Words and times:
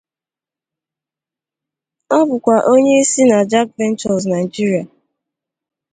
Obukwa 2.17 2.57
onye 2.71 2.93
isi 3.03 3.21
na 3.31 3.39
Jack 3.51 3.67
Ventures 3.77 4.23
Nigeria. 4.33 4.83